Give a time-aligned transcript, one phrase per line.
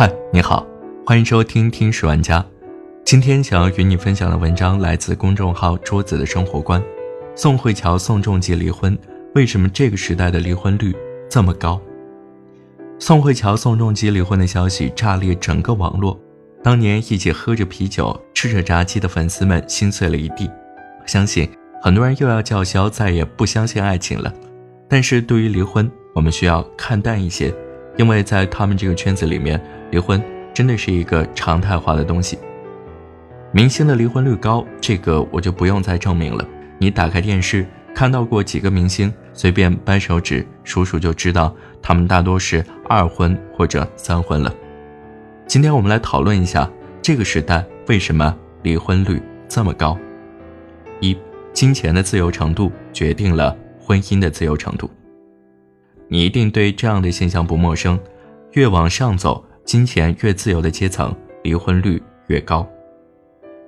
[0.00, 0.64] 嗨，你好，
[1.04, 2.40] 欢迎收听《听史玩家》。
[3.04, 6.80] 今天想要与你分享的文章来自公众号“桌子的生活观”。
[7.34, 8.96] 宋慧乔、宋仲基离婚，
[9.34, 10.94] 为什么这个时代的离婚率
[11.28, 11.80] 这么高？
[13.00, 16.16] 宋慧乔、宋仲基离婚的消息炸裂整个网络，
[16.62, 20.48] 当年一起喝着啤酒、吃着炸鸡的粉丝们心碎了一地。
[21.06, 21.50] 相信
[21.82, 24.32] 很多人又要叫嚣再也不相信爱情了。
[24.88, 27.52] 但是对于离婚，我们需要看淡一些，
[27.96, 29.60] 因为在他们这个圈子里面，
[29.90, 32.38] 离婚真的是一个常态化的东西。
[33.52, 36.44] 明星的离婚率高，这个我就不用再证明了。
[36.78, 44.54] 你打开电视看到过几个明星，随便掰手指数数就知道，他们大多是二婚或者三婚了。
[45.46, 46.70] 今天我们来讨论一下
[47.00, 49.96] 这个时代为什么离婚率这么高。
[51.00, 51.16] 一，
[51.52, 53.56] 金钱的自由程度决定了。
[53.80, 54.90] 婚姻的自由程度，
[56.08, 57.98] 你一定对这样的现象不陌生。
[58.52, 62.66] 越往上走，金钱越自由的阶层，离婚率越高。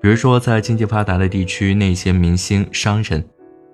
[0.00, 3.20] 比如说，在经济发达的地区，那些明星、商人；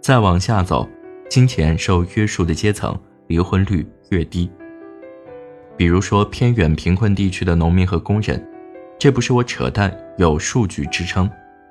[0.00, 0.88] 再往下走，
[1.30, 4.50] 金钱受约束的阶层，离婚率越低。
[5.76, 8.44] 比如说，偏远贫困地区的农民和工人，
[8.98, 11.30] 这不是我扯淡，有数据支撑。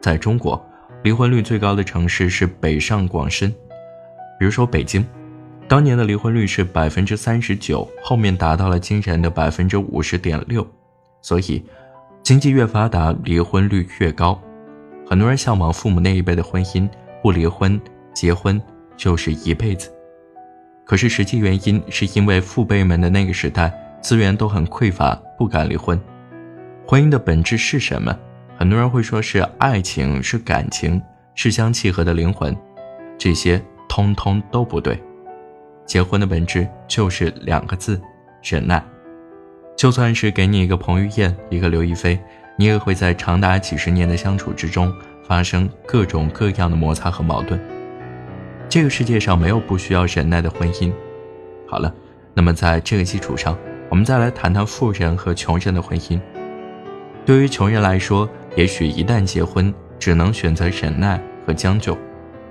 [0.00, 0.64] 在中国，
[1.02, 3.52] 离婚率最高的城市是北上广深。
[4.38, 5.04] 比如说北京，
[5.68, 10.66] 当年的离婚率是百分之三十九，后面达到了惊人的百分之五十点六。
[11.20, 11.62] 所以，
[12.22, 14.40] 经济越发达，离婚率越高。
[15.06, 16.88] 很多人向往父母那一辈的婚姻，
[17.22, 17.78] 不离婚，
[18.14, 18.60] 结婚
[18.96, 19.92] 就是一辈子。
[20.86, 26.00] 可是实际原因是因为父辈们的那个时代资源都很匮乏，不敢离婚。
[26.86, 28.18] 婚姻的本质是什么？
[28.56, 31.02] 很多人会说是爱情，是感情，
[31.34, 32.56] 是相契合的灵魂，
[33.18, 33.62] 这些。
[33.90, 35.02] 通通都不对，
[35.88, 37.98] 结婚的本质就是两个字：
[38.42, 38.84] 忍耐。
[39.74, 42.20] 就算是给你一个彭于晏，一个刘亦菲，
[42.58, 44.94] 你也会在长达几十年的相处之中
[45.26, 47.58] 发生各种各样的摩擦和矛盾。
[48.68, 50.92] 这个世界上没有不需要忍耐的婚姻。
[51.66, 51.92] 好了，
[52.34, 53.56] 那么在这个基础上，
[53.88, 56.20] 我们再来谈谈富人和穷人的婚姻。
[57.24, 61.96] 对于穷人来说，也许一旦结婚，只能选择忍耐和将就，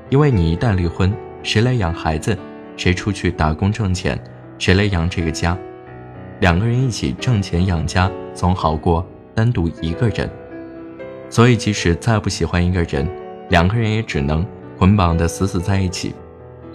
[0.09, 1.13] 因为你一旦离婚。
[1.44, 2.38] 谁来养孩子？
[2.77, 4.17] 谁出去打工挣钱？
[4.59, 5.57] 谁来养这个家？
[6.39, 10.29] 两个人一起挣钱养家，总好过单独一个人。
[11.29, 13.09] 所以，即使再不喜欢一个人，
[13.49, 14.45] 两个人也只能
[14.77, 16.13] 捆绑的死死在一起。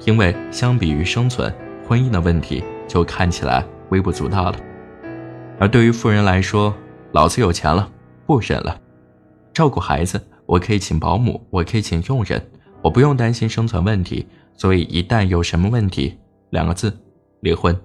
[0.04, 1.54] 因为相比于生存，
[1.88, 4.58] 婚姻的问题就看起来微不足道了。
[5.60, 6.74] 而对于富人来说，
[7.12, 7.88] 老子有钱了，
[8.26, 8.76] 不忍了。
[9.54, 12.44] 照顾孩子，我可以请保姆，我可以请佣人，
[12.82, 14.26] 我不用担心生存问题。
[14.56, 16.16] 所以，一旦有什么问题，
[16.50, 16.96] 两个字，
[17.40, 17.76] 离婚。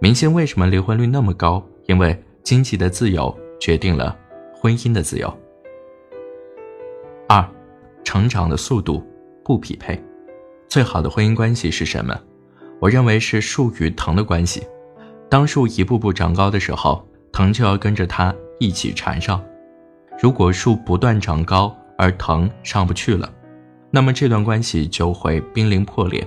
[0.00, 1.64] 明星为什么离婚率那么高？
[1.86, 4.16] 因为经济的自由决定了
[4.54, 5.32] 婚姻的自由。
[7.28, 7.48] 二，
[8.04, 9.02] 成长的速度
[9.44, 10.02] 不匹配。
[10.68, 12.18] 最好的婚姻关系是什么？
[12.78, 14.66] 我认为是树与藤的关系。
[15.30, 19.42] 当树一步步长高的时候，藤就要跟着它一起缠绕。
[20.20, 23.32] 如果树不断长高，而藤上不去了。
[23.90, 26.26] 那么这段关系就会濒临破裂。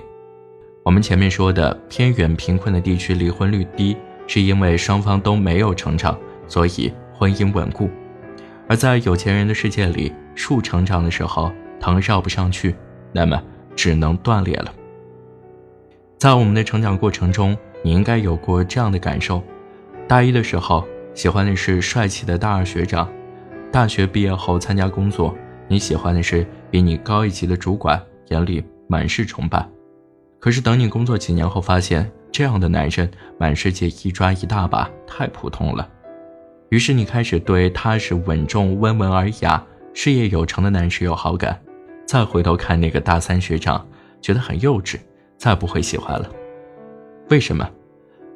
[0.82, 6.18] 我们前面说的偏远贫困的地区离婚率低，是因为双方都没有成长，
[6.48, 7.86] 所以婚姻稳固；
[8.66, 12.74] 而在有钱人的世界里，树成长的时候，藤绕不上去，
[13.12, 13.40] 那么
[13.76, 14.72] 只能断裂了。
[16.18, 19.42] 在我们的成长过程中，你应该有过这样的感受：
[20.08, 20.84] 大一的时候
[21.14, 23.08] 喜欢的是帅气的大二学长，
[23.70, 25.34] 大学毕业后参加工作。
[25.70, 29.64] 你喜欢的是比你高一级的主管，眼里满是崇拜。
[30.40, 33.08] 可是等你工作几年后，发现这样的男人
[33.38, 35.88] 满世界一抓一大把，太普通了。
[36.70, 39.64] 于是你开始对踏实稳重、温文尔雅、
[39.94, 41.56] 事业有成的男士有好感。
[42.04, 43.86] 再回头看那个大三学长，
[44.20, 44.98] 觉得很幼稚，
[45.36, 46.28] 再不会喜欢了。
[47.28, 47.70] 为什么？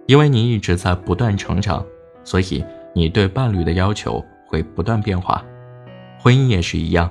[0.06, 1.84] 因为你一直在不断成长，
[2.22, 2.64] 所以
[2.94, 5.44] 你对伴侣的要求会不断变化。
[6.20, 7.10] 婚姻也是一样。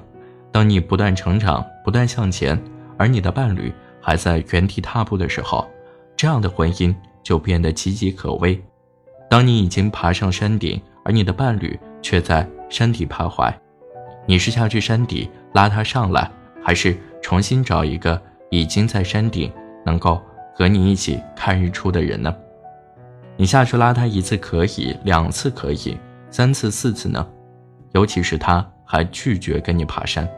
[0.53, 2.57] 当你不断成长、不断向前，
[2.95, 5.67] 而你的伴侣还在原地踏步的时候，
[6.15, 8.63] 这样的婚姻就变得岌岌可危。
[9.27, 13.51] 当你已经爬上山顶，而你的伴侣却在山底徘徊，
[14.27, 16.29] 你是下去山底拉他上来，
[16.63, 18.21] 还是重新找一个
[18.51, 19.51] 已经在山顶
[19.83, 20.21] 能够
[20.55, 22.31] 和你一起看日出的人呢？
[23.35, 25.97] 你下去拉他一次可以，两次可以，
[26.29, 27.27] 三次、四次呢？
[27.93, 30.29] 尤其是他还拒绝跟你爬山。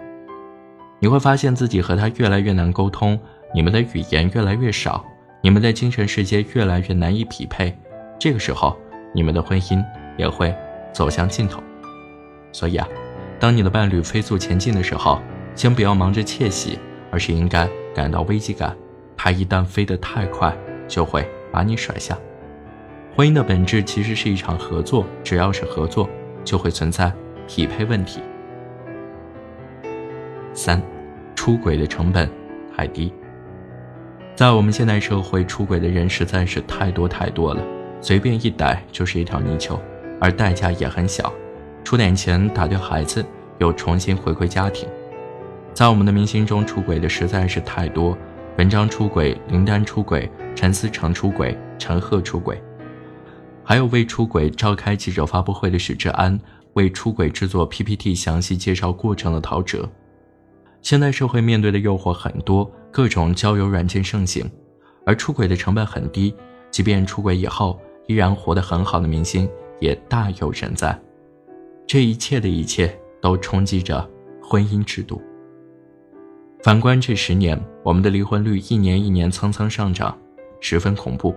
[1.00, 3.20] 你会发现自己和他越来越难沟通，
[3.54, 5.06] 你们的语言越来越少，
[5.42, 7.78] 你们的精神世界越来越难以匹配。
[8.18, 8.76] 这个时候，
[9.14, 9.84] 你们的婚姻
[10.18, 10.56] 也会
[10.94, 11.62] 走向尽头。
[12.52, 12.88] 所以啊，
[13.40, 15.20] 当你的伴侣飞速前进的时候，
[15.54, 16.80] 先不要忙着窃喜，
[17.12, 18.76] 而是应该感到危机感。
[19.18, 20.56] 他一旦飞得太快，
[20.88, 22.18] 就会把你甩下。
[23.16, 26.10] 婚姻的本质其实是一场合作，只要是合作，
[26.44, 27.12] 就会存在
[27.48, 28.22] 匹配问题。
[30.66, 30.82] 三，
[31.36, 32.28] 出轨的成本
[32.76, 33.14] 太低。
[34.36, 37.64] 在我们现代社会，出轨的人实在是太多太多了，
[38.02, 39.80] 随便一逮就是一条泥鳅，
[40.20, 41.32] 而代价也很小，
[41.84, 43.24] 出点钱打掉孩子，
[43.60, 44.90] 又重新回归家庭。
[45.72, 48.18] 在我们的明星中，出轨的实在是太多，
[48.58, 52.60] 文章出轨，林丹出轨，陈思诚出轨，陈赫出轨。
[53.64, 56.40] 还有为出轨召开记者发布会的许志安，
[56.74, 59.88] 为出轨制作 PPT 详细介绍过程的陶喆。
[60.86, 64.48] 现代社会面对的诱惑很多，各种交友软件盛行，
[65.04, 66.32] 而出轨的成本很低，
[66.70, 69.50] 即便出轨以后依然活得很好的明星
[69.80, 70.96] 也大有人在。
[71.88, 74.08] 这一切的一切都冲击着
[74.40, 75.20] 婚姻制度。
[76.62, 80.16] 反观这十年，我们的离婚率一年一年蹭蹭上涨，
[80.60, 81.34] 十分恐怖。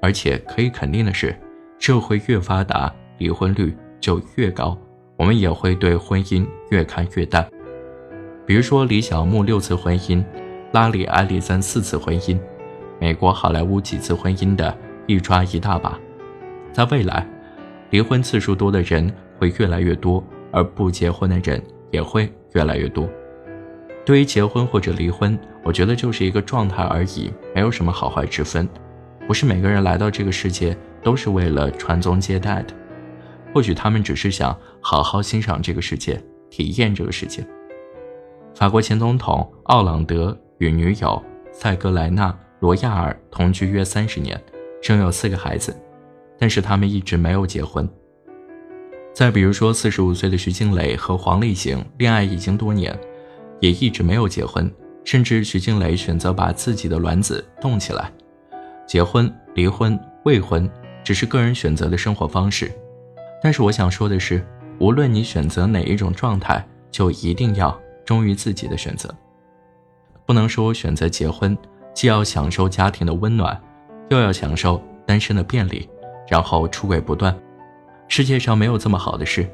[0.00, 1.36] 而且可以肯定的是，
[1.80, 4.78] 社会越发达，离婚率就越高，
[5.16, 7.44] 我们也会对婚姻越看越淡。
[8.44, 10.24] 比如说李小牧六次婚姻，
[10.72, 12.38] 拉里埃里森四次婚姻，
[13.00, 15.98] 美国好莱坞几次婚姻的一抓一大把。
[16.72, 17.26] 在未来，
[17.90, 23.08] 离婚次数多的人会越来越多，而不结婚的人也会越来越多。
[24.04, 28.68] 对于结婚或者离婚，我觉得就是一个状态而已，没有什么好坏之分。
[29.28, 32.74] 不是每个人来到这个世界都是为了传宗接代的，
[33.54, 37.46] 或许他们只是想好好欣赏这个世界，体验这个世界。
[38.54, 41.20] 法国前总统奥朗德与女友
[41.52, 44.40] 塞格莱纳·罗亚尔同居约三十年，
[44.82, 45.74] 生有四个孩子，
[46.38, 47.88] 但是他们一直没有结婚。
[49.14, 52.96] 再比如说，四十五岁的徐静蕾和黄立行恋爱已经多年，
[53.60, 54.70] 也一直没有结婚，
[55.02, 58.12] 甚至徐静蕾选择把自己的卵子冻起来。
[58.86, 60.70] 结婚、离婚、未婚，
[61.02, 62.70] 只是个人选择的生活方式。
[63.42, 64.46] 但是我想说的是，
[64.78, 69.12] 无论你选择哪一种状态，就一定要忠于自己的选择。
[70.24, 71.56] 不能说我选择结婚，
[71.94, 73.60] 既要享受家庭的温暖，
[74.08, 75.88] 又要享受单身的便利，
[76.28, 77.36] 然后出轨不断。
[78.08, 79.48] 世界上没有这么好的事。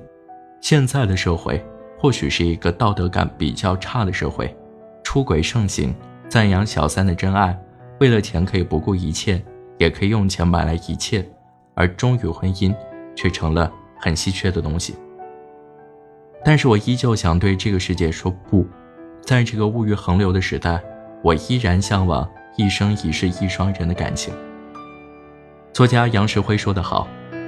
[0.60, 1.64] 现在的社会
[1.98, 4.54] 或许是一个道德感比较差的社会，
[5.02, 5.94] 出轨盛行，
[6.28, 7.58] 赞扬小三的真爱。
[8.00, 9.42] 为了钱可以不顾一切，
[9.78, 11.28] 也可以用钱买来一切，
[11.74, 12.74] 而忠于婚姻
[13.16, 14.94] 却成了很稀缺的东西。
[16.44, 18.66] 但是我依旧想对这个世界说不，
[19.20, 20.80] 在这个物欲横流的时代，
[21.22, 24.32] 我依然向往一生一世一双人的感情。
[25.72, 27.06] 作家杨石辉说得好，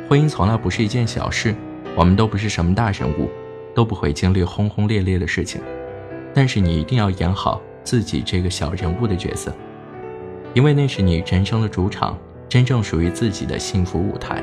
[0.09, 1.55] 婚姻从来不是一件小事，
[1.97, 3.31] 我们都不是什么大人物，
[3.75, 5.61] 都不会经历轰轰烈烈的事情，
[6.35, 9.53] 但是你一定要演好自己这个小人物的角色。
[10.53, 14.43] 因为那是你人生的主场，真正属于自己的幸福舞台。